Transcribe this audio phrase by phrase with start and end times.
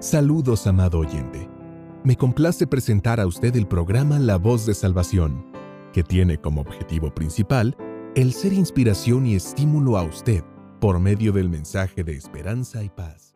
[0.00, 1.48] Saludos, amado oyente.
[2.04, 5.50] Me complace presentar a usted el programa La Voz de Salvación,
[5.92, 7.76] que tiene como objetivo principal
[8.14, 10.44] el ser inspiración y estímulo a usted
[10.80, 13.34] por medio del mensaje de esperanza y paz.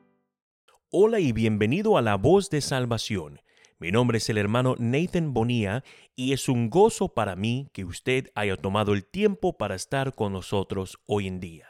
[0.88, 3.40] Hola y bienvenido a La Voz de Salvación.
[3.80, 5.82] Mi nombre es el hermano Nathan Bonilla
[6.14, 10.32] y es un gozo para mí que usted haya tomado el tiempo para estar con
[10.32, 11.66] nosotros hoy en día.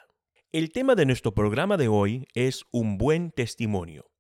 [0.53, 4.12] El tema de nuestro programa de hoy es un buen testimonio.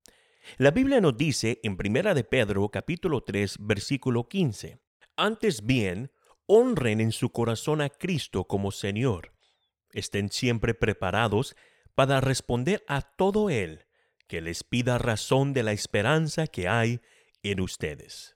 [0.58, 4.78] La Biblia nos dice en Primera de Pedro capítulo 3 versículo 15,
[5.16, 6.10] Antes bien,
[6.46, 9.32] honren en su corazón a Cristo como Señor.
[9.92, 11.54] Estén siempre preparados
[11.94, 13.86] para responder a todo Él
[14.26, 17.00] que les pida razón de la esperanza que hay
[17.42, 18.34] en ustedes.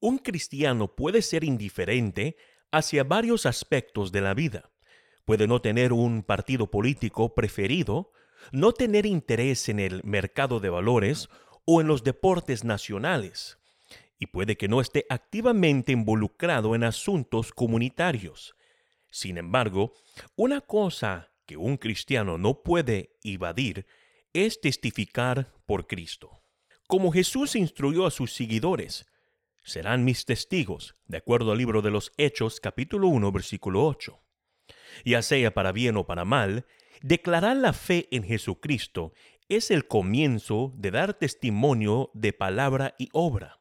[0.00, 2.36] Un cristiano puede ser indiferente
[2.70, 4.70] hacia varios aspectos de la vida.
[5.24, 8.12] Puede no tener un partido político preferido,
[8.50, 11.28] no tener interés en el mercado de valores
[11.64, 13.58] o en los deportes nacionales,
[14.18, 18.54] y puede que no esté activamente involucrado en asuntos comunitarios.
[19.10, 19.94] Sin embargo,
[20.36, 23.86] una cosa que un cristiano no puede evadir
[24.32, 26.42] es testificar por Cristo.
[26.86, 29.06] Como Jesús instruyó a sus seguidores,
[29.64, 34.20] serán mis testigos, de acuerdo al libro de los Hechos capítulo 1 versículo 8.
[35.04, 36.66] Ya sea para bien o para mal,
[37.02, 39.12] declarar la fe en Jesucristo
[39.48, 43.60] es el comienzo de dar testimonio de palabra y obra.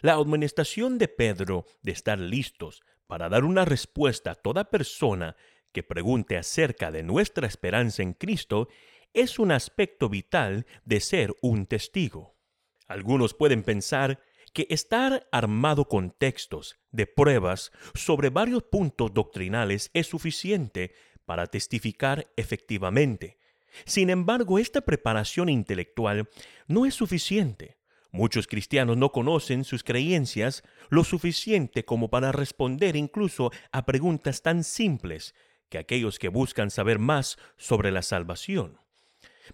[0.00, 5.36] La administración de Pedro de estar listos para dar una respuesta a toda persona
[5.72, 8.68] que pregunte acerca de nuestra esperanza en Cristo
[9.12, 12.36] es un aspecto vital de ser un testigo.
[12.86, 14.20] Algunos pueden pensar
[14.52, 20.92] que estar armado con textos de pruebas sobre varios puntos doctrinales es suficiente
[21.30, 23.38] para testificar efectivamente,
[23.84, 26.28] sin embargo, esta preparación intelectual
[26.66, 27.76] no es suficiente.
[28.10, 34.64] Muchos cristianos no conocen sus creencias lo suficiente como para responder incluso a preguntas tan
[34.64, 35.36] simples
[35.68, 38.80] que aquellos que buscan saber más sobre la salvación.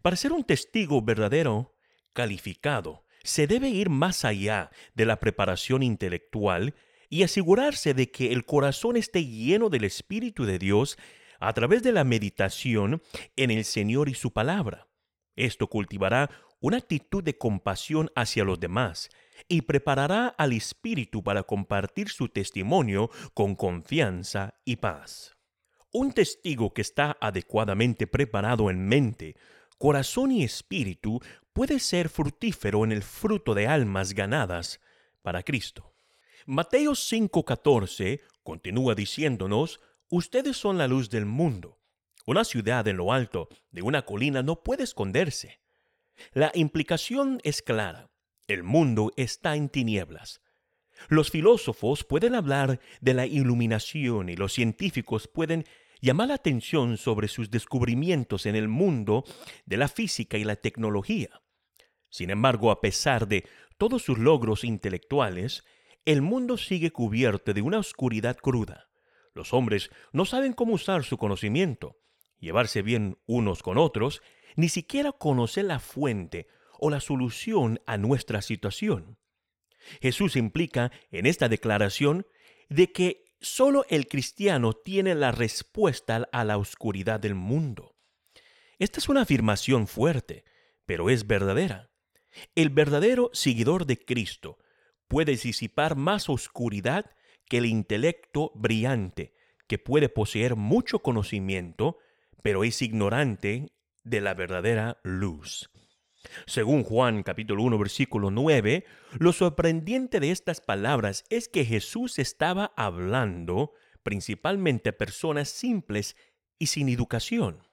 [0.00, 1.74] Para ser un testigo verdadero,
[2.14, 6.74] calificado, se debe ir más allá de la preparación intelectual
[7.10, 10.96] y asegurarse de que el corazón esté lleno del Espíritu de Dios
[11.40, 13.02] a través de la meditación
[13.36, 14.88] en el Señor y su palabra.
[15.36, 16.30] Esto cultivará
[16.60, 19.10] una actitud de compasión hacia los demás
[19.48, 25.36] y preparará al Espíritu para compartir su testimonio con confianza y paz.
[25.92, 29.36] Un testigo que está adecuadamente preparado en mente,
[29.78, 31.20] corazón y espíritu
[31.52, 34.80] puede ser fructífero en el fruto de almas ganadas
[35.22, 35.94] para Cristo.
[36.44, 41.80] Mateo 5:14 continúa diciéndonos Ustedes son la luz del mundo.
[42.26, 45.60] Una ciudad en lo alto de una colina no puede esconderse.
[46.32, 48.10] La implicación es clara.
[48.46, 50.40] El mundo está en tinieblas.
[51.08, 55.64] Los filósofos pueden hablar de la iluminación y los científicos pueden
[56.00, 59.24] llamar la atención sobre sus descubrimientos en el mundo
[59.64, 61.42] de la física y la tecnología.
[62.10, 63.44] Sin embargo, a pesar de
[63.76, 65.64] todos sus logros intelectuales,
[66.04, 68.88] el mundo sigue cubierto de una oscuridad cruda.
[69.36, 71.98] Los hombres no saben cómo usar su conocimiento,
[72.38, 74.22] llevarse bien unos con otros,
[74.56, 76.48] ni siquiera conocer la fuente
[76.78, 79.18] o la solución a nuestra situación.
[80.00, 82.26] Jesús implica en esta declaración
[82.70, 87.94] de que solo el cristiano tiene la respuesta a la oscuridad del mundo.
[88.78, 90.44] Esta es una afirmación fuerte,
[90.86, 91.90] pero es verdadera.
[92.54, 94.56] El verdadero seguidor de Cristo
[95.08, 97.15] puede disipar más oscuridad
[97.48, 99.34] que el intelecto brillante,
[99.66, 101.98] que puede poseer mucho conocimiento,
[102.42, 103.72] pero es ignorante
[104.04, 105.70] de la verdadera luz.
[106.46, 108.84] Según Juan capítulo 1 versículo 9,
[109.18, 113.72] lo sorprendente de estas palabras es que Jesús estaba hablando
[114.02, 116.16] principalmente a personas simples
[116.58, 117.66] y sin educación.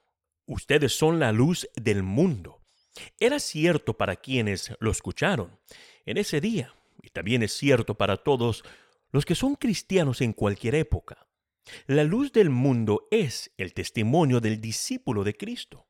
[0.45, 2.61] Ustedes son la luz del mundo.
[3.19, 5.59] Era cierto para quienes lo escucharon
[6.05, 8.63] en ese día, y también es cierto para todos
[9.13, 11.27] los que son cristianos en cualquier época.
[11.85, 15.87] La luz del mundo es el testimonio del discípulo de Cristo.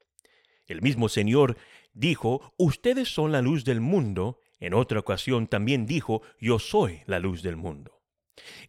[0.67, 1.57] El mismo Señor
[1.93, 4.39] dijo, ustedes son la luz del mundo.
[4.59, 8.03] En otra ocasión también dijo, yo soy la luz del mundo.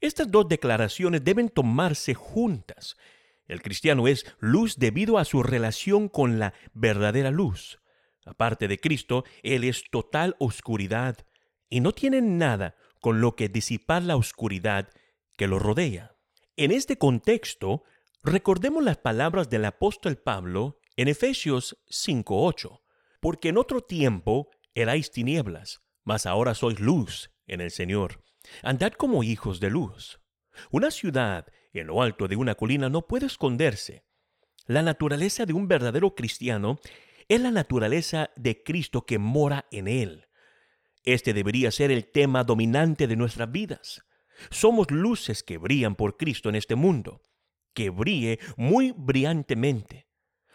[0.00, 2.96] Estas dos declaraciones deben tomarse juntas.
[3.46, 7.80] El cristiano es luz debido a su relación con la verdadera luz.
[8.24, 11.18] Aparte de Cristo, Él es total oscuridad
[11.68, 14.88] y no tiene nada con lo que disipar la oscuridad
[15.36, 16.16] que lo rodea.
[16.56, 17.82] En este contexto,
[18.22, 22.80] recordemos las palabras del apóstol Pablo en Efesios 5.8,
[23.20, 28.24] porque en otro tiempo erais tinieblas, mas ahora sois luz en el Señor.
[28.62, 30.18] Andad como hijos de luz.
[30.70, 34.06] Una ciudad en lo alto de una colina no puede esconderse.
[34.64, 36.80] La naturaleza de un verdadero cristiano
[37.28, 40.23] es la naturaleza de Cristo que mora en él.
[41.04, 44.04] Este debería ser el tema dominante de nuestras vidas.
[44.50, 47.22] Somos luces que brillan por Cristo en este mundo,
[47.74, 50.08] que brille muy brillantemente.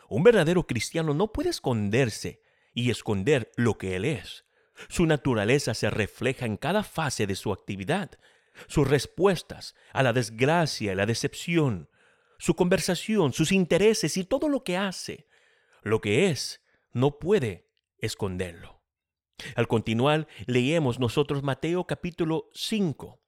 [0.09, 2.41] Un verdadero cristiano no puede esconderse
[2.73, 4.45] y esconder lo que él es.
[4.87, 8.11] Su naturaleza se refleja en cada fase de su actividad,
[8.67, 11.89] sus respuestas a la desgracia y la decepción,
[12.39, 15.27] su conversación, sus intereses y todo lo que hace.
[15.83, 16.61] Lo que es,
[16.91, 17.69] no puede
[17.99, 18.78] esconderlo.
[19.55, 23.19] Al continuar, leemos nosotros Mateo capítulo 5.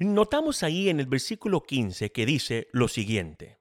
[0.00, 3.58] Notamos ahí en el versículo 15 que dice lo siguiente.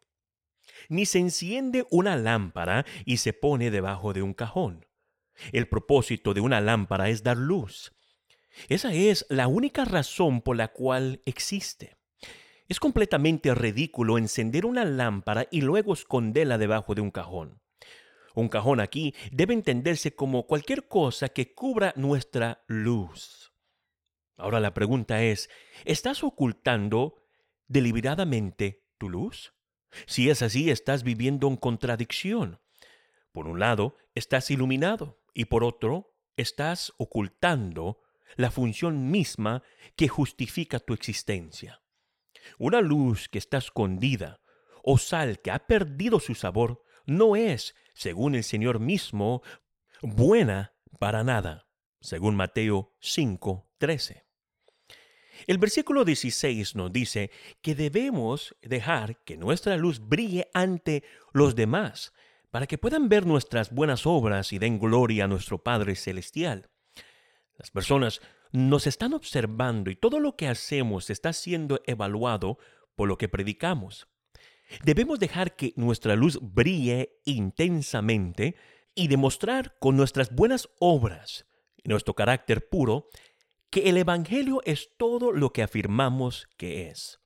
[0.89, 4.85] Ni se enciende una lámpara y se pone debajo de un cajón.
[5.51, 7.93] El propósito de una lámpara es dar luz.
[8.67, 11.97] Esa es la única razón por la cual existe.
[12.67, 17.60] Es completamente ridículo encender una lámpara y luego esconderla debajo de un cajón.
[18.35, 23.53] Un cajón aquí debe entenderse como cualquier cosa que cubra nuestra luz.
[24.37, 25.49] Ahora la pregunta es,
[25.85, 27.23] ¿estás ocultando
[27.67, 29.53] deliberadamente tu luz?
[30.07, 32.59] Si es así, estás viviendo en contradicción.
[33.31, 38.01] Por un lado, estás iluminado y por otro, estás ocultando
[38.35, 39.63] la función misma
[39.95, 41.81] que justifica tu existencia.
[42.57, 44.41] Una luz que está escondida
[44.83, 49.43] o sal que ha perdido su sabor no es según el Señor mismo,
[50.01, 51.67] buena para nada,
[51.99, 54.25] según Mateo 5, 13.
[55.47, 57.31] El versículo 16 nos dice
[57.61, 61.03] que debemos dejar que nuestra luz brille ante
[61.33, 62.13] los demás,
[62.49, 66.69] para que puedan ver nuestras buenas obras y den gloria a nuestro Padre Celestial.
[67.57, 68.21] Las personas
[68.51, 72.57] nos están observando y todo lo que hacemos está siendo evaluado
[72.95, 74.10] por lo que predicamos.
[74.83, 78.55] Debemos dejar que nuestra luz brille intensamente
[78.95, 81.45] y demostrar con nuestras buenas obras
[81.83, 83.09] nuestro carácter puro
[83.69, 87.19] que el Evangelio es todo lo que afirmamos que es.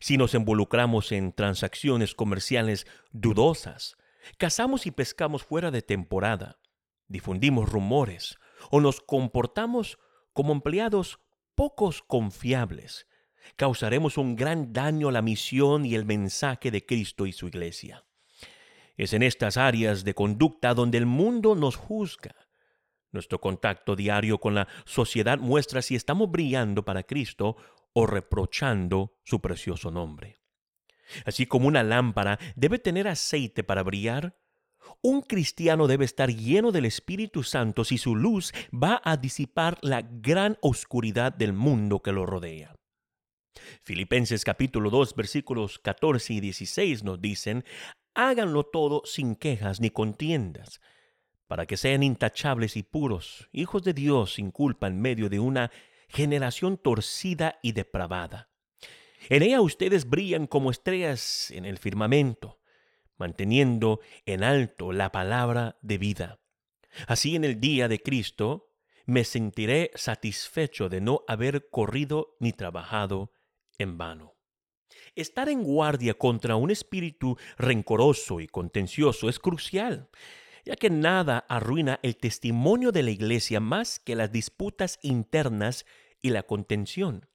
[0.00, 3.96] Si nos involucramos en transacciones comerciales dudosas,
[4.38, 6.58] cazamos y pescamos fuera de temporada,
[7.08, 8.38] difundimos rumores
[8.70, 9.98] o nos comportamos
[10.32, 11.20] como empleados
[11.54, 13.06] pocos confiables,
[13.56, 18.04] causaremos un gran daño a la misión y el mensaje de Cristo y su iglesia.
[18.96, 22.34] Es en estas áreas de conducta donde el mundo nos juzga.
[23.10, 27.56] Nuestro contacto diario con la sociedad muestra si estamos brillando para Cristo
[27.92, 30.40] o reprochando su precioso nombre.
[31.24, 34.36] Así como una lámpara debe tener aceite para brillar,
[35.00, 40.02] un cristiano debe estar lleno del Espíritu Santo si su luz va a disipar la
[40.02, 42.74] gran oscuridad del mundo que lo rodea.
[43.82, 47.64] Filipenses capítulo 2 versículos 14 y 16 nos dicen,
[48.14, 50.80] háganlo todo sin quejas ni contiendas,
[51.46, 55.70] para que sean intachables y puros, hijos de Dios sin culpa en medio de una
[56.08, 58.50] generación torcida y depravada.
[59.28, 62.60] En ella ustedes brillan como estrellas en el firmamento,
[63.16, 66.40] manteniendo en alto la palabra de vida.
[67.06, 68.70] Así en el día de Cristo
[69.06, 73.33] me sentiré satisfecho de no haber corrido ni trabajado
[73.78, 74.34] en vano.
[75.14, 80.08] Estar en guardia contra un espíritu rencoroso y contencioso es crucial,
[80.64, 85.84] ya que nada arruina el testimonio de la iglesia más que las disputas internas
[86.22, 87.28] y la contención.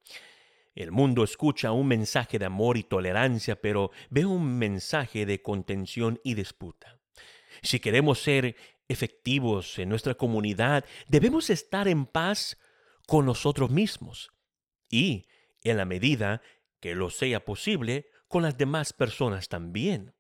[0.75, 6.19] El mundo escucha un mensaje de amor y tolerancia, pero ve un mensaje de contención
[6.23, 6.99] y disputa.
[7.61, 8.55] Si queremos ser
[8.87, 12.57] efectivos en nuestra comunidad, debemos estar en paz
[13.07, 14.31] con nosotros mismos
[14.89, 15.27] y
[15.63, 16.41] en la medida
[16.79, 20.13] que lo sea posible, con las demás personas también.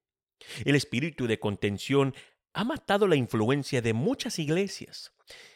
[0.65, 2.15] El espíritu de contención
[2.53, 5.13] ha matado la influencia de muchas iglesias.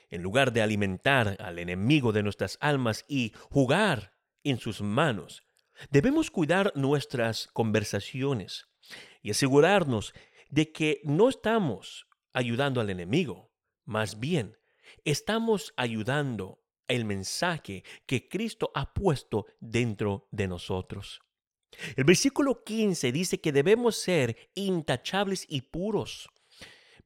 [0.10, 4.14] En lugar de alimentar al enemigo de nuestras almas y jugar
[4.44, 5.44] en sus manos,
[5.90, 8.68] debemos cuidar nuestras conversaciones
[9.22, 10.14] y asegurarnos
[10.50, 13.52] de que no estamos ayudando al enemigo,
[13.86, 14.58] más bien
[15.06, 21.22] estamos ayudando el mensaje que Cristo ha puesto dentro de nosotros.
[21.96, 26.30] El versículo 15 dice que debemos ser intachables y puros,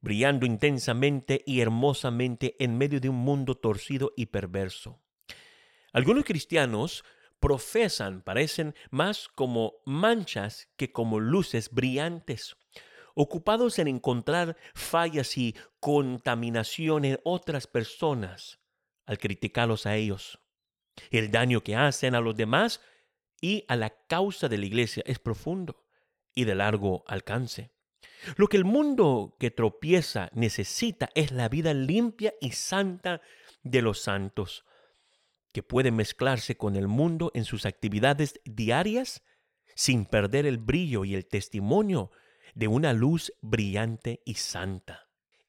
[0.00, 5.00] brillando intensamente y hermosamente en medio de un mundo torcido y perverso.
[5.92, 7.04] Algunos cristianos
[7.40, 12.56] profesan, parecen más como manchas que como luces brillantes.
[13.20, 18.60] ocupados en encontrar fallas y contaminación en otras personas
[19.08, 20.38] al criticarlos a ellos.
[21.10, 22.80] El daño que hacen a los demás
[23.40, 25.86] y a la causa de la iglesia es profundo
[26.34, 27.72] y de largo alcance.
[28.36, 33.22] Lo que el mundo que tropieza necesita es la vida limpia y santa
[33.62, 34.64] de los santos,
[35.52, 39.22] que puede mezclarse con el mundo en sus actividades diarias
[39.74, 42.10] sin perder el brillo y el testimonio
[42.54, 45.07] de una luz brillante y santa.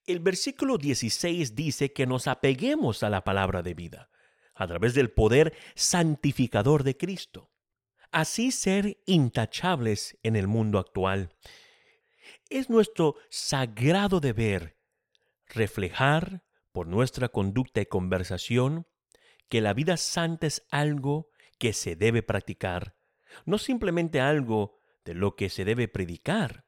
[0.09, 4.09] El versículo 16 dice que nos apeguemos a la palabra de vida,
[4.55, 7.51] a través del poder santificador de Cristo.
[8.09, 11.35] Así ser intachables en el mundo actual.
[12.49, 14.79] Es nuestro sagrado deber
[15.45, 18.87] reflejar por nuestra conducta y conversación
[19.47, 22.95] que la vida santa es algo que se debe practicar,
[23.45, 26.65] no simplemente algo de lo que se debe predicar.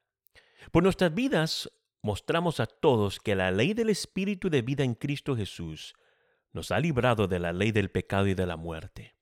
[0.71, 1.71] Por nuestras vidas
[2.01, 5.93] mostramos a todos que la ley del Espíritu de vida en Cristo Jesús
[6.53, 9.15] nos ha librado de la ley del pecado y de la muerte.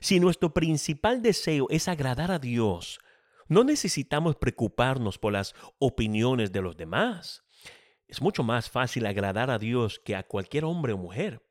[0.00, 3.00] Si nuestro principal deseo es agradar a Dios,
[3.48, 7.44] no necesitamos preocuparnos por las opiniones de los demás.
[8.06, 11.42] Es mucho más fácil agradar a Dios que a cualquier hombre o mujer.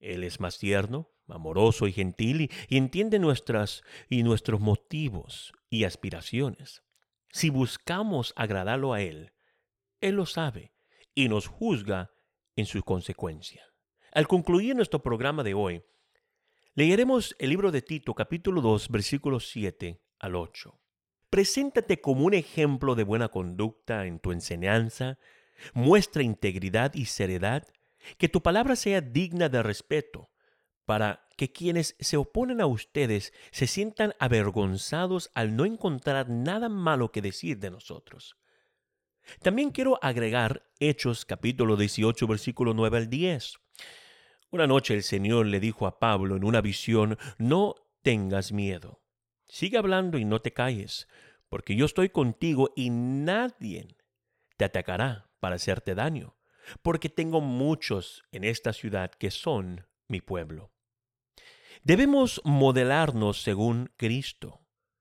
[0.00, 6.82] Él es más tierno, amoroso y gentil y, entiende nuestras y nuestros motivos y aspiraciones.
[7.30, 9.31] Si buscamos agradarlo a Él,
[10.02, 10.74] Él lo sabe
[11.14, 12.10] y nos juzga
[12.56, 13.62] en su consecuencia.
[14.12, 15.84] Al concluir nuestro programa de hoy,
[16.74, 20.76] leeremos el libro de Tito capítulo 2 versículos 7 al 8.
[21.30, 25.18] Preséntate como un ejemplo de buena conducta en tu enseñanza,
[25.72, 27.64] muestra integridad y seriedad,
[28.18, 30.30] que tu palabra sea digna de respeto,
[30.84, 37.12] para que quienes se oponen a ustedes se sientan avergonzados al no encontrar nada malo
[37.12, 38.36] que decir de nosotros.
[39.40, 43.54] También quiero agregar Hechos capítulo 18 versículo 9 al 10.
[44.50, 49.00] Una noche el Señor le dijo a Pablo en una visión, no tengas miedo,
[49.46, 51.08] sigue hablando y no te calles,
[51.48, 53.96] porque yo estoy contigo y nadie
[54.56, 56.36] te atacará para hacerte daño,
[56.82, 60.70] porque tengo muchos en esta ciudad que son mi pueblo.
[61.82, 64.60] Debemos modelarnos según Cristo,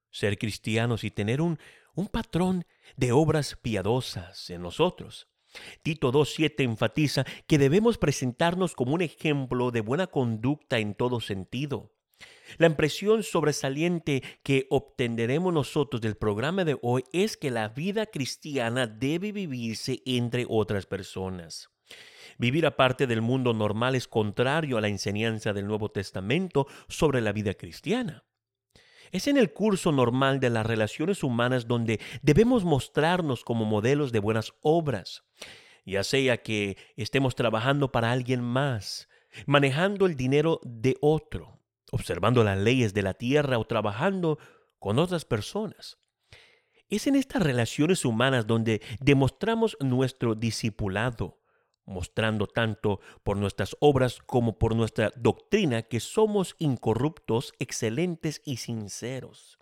[0.09, 1.59] ser cristianos y tener un,
[1.93, 5.27] un patrón de obras piadosas en nosotros.
[5.83, 11.91] Tito 2.7 enfatiza que debemos presentarnos como un ejemplo de buena conducta en todo sentido.
[12.57, 18.87] La impresión sobresaliente que obtendremos nosotros del programa de hoy es que la vida cristiana
[18.87, 21.69] debe vivirse entre otras personas.
[22.37, 27.33] Vivir aparte del mundo normal es contrario a la enseñanza del Nuevo Testamento sobre la
[27.33, 28.23] vida cristiana.
[29.11, 34.19] Es en el curso normal de las relaciones humanas donde debemos mostrarnos como modelos de
[34.19, 35.23] buenas obras,
[35.85, 39.09] ya sea que estemos trabajando para alguien más,
[39.45, 41.59] manejando el dinero de otro,
[41.91, 44.39] observando las leyes de la tierra o trabajando
[44.79, 45.97] con otras personas.
[46.87, 51.40] Es en estas relaciones humanas donde demostramos nuestro discipulado,
[51.85, 59.59] mostrando tanto por nuestras obras como por nuestra doctrina que somos incorruptos, excelentes y sinceros.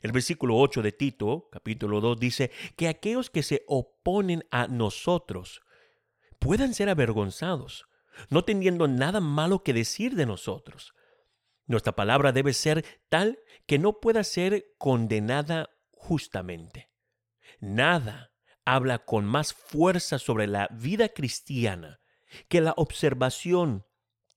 [0.00, 5.60] El versículo 8 de Tito, capítulo 2, dice que aquellos que se oponen a nosotros
[6.38, 7.86] puedan ser avergonzados,
[8.30, 10.92] no teniendo nada malo que decir de nosotros.
[11.66, 16.90] Nuestra palabra debe ser tal que no pueda ser condenada justamente.
[17.60, 18.32] Nada
[18.74, 22.00] habla con más fuerza sobre la vida cristiana
[22.48, 23.86] que la observación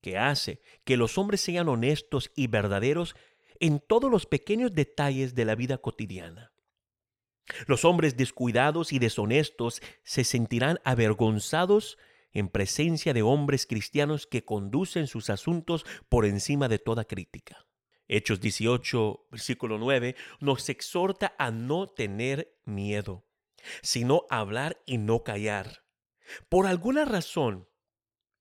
[0.02, 3.16] que hace que los hombres sean honestos y verdaderos
[3.60, 6.54] en todos los pequeños detalles de la vida cotidiana.
[7.68, 11.98] Los hombres descuidados y deshonestos se sentirán avergonzados
[12.32, 17.68] en presencia de hombres cristianos que conducen sus asuntos por encima de toda crítica.
[18.08, 23.26] Hechos 18, versículo 9, nos exhorta a no tener miedo,
[23.82, 25.84] sino hablar y no callar.
[26.50, 27.68] Por alguna razón,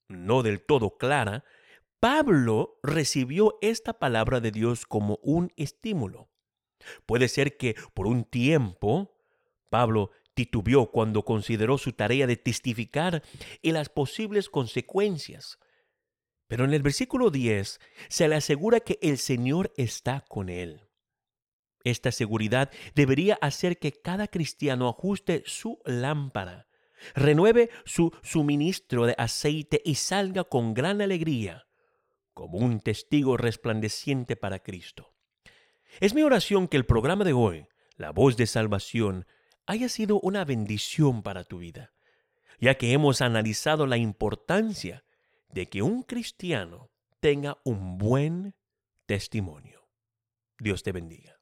[0.08, 1.44] no del todo clara,
[2.00, 6.30] Pablo recibió esta palabra de Dios como un estímulo.
[7.06, 9.18] Puede ser que por un tiempo
[9.68, 13.22] Pablo titubeó cuando consideró su tarea de testificar
[13.60, 15.58] y las posibles consecuencias.
[16.48, 20.89] Pero en el versículo 10 se le asegura que el Señor está con él.
[21.84, 26.68] Esta seguridad debería hacer que cada cristiano ajuste su lámpara,
[27.14, 31.66] renueve su suministro de aceite y salga con gran alegría
[32.34, 35.14] como un testigo resplandeciente para Cristo.
[36.00, 39.26] Es mi oración que el programa de hoy, La voz de salvación,
[39.66, 41.92] haya sido una bendición para tu vida,
[42.58, 45.04] ya que hemos analizado la importancia
[45.50, 48.54] de que un cristiano tenga un buen
[49.04, 49.86] testimonio.
[50.58, 51.39] Dios te bendiga.